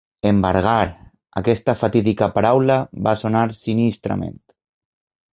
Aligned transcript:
Embargar! 0.27 0.87
Aquesta 1.41 1.75
fatídica 1.81 2.29
paraula 2.37 2.77
va 3.09 3.13
sonar 3.25 3.43
sinistrament 3.59 4.41